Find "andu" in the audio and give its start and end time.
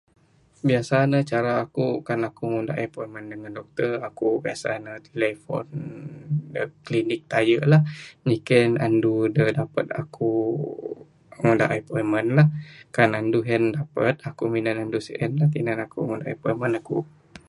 8.85-9.15, 13.19-13.39, 14.83-14.99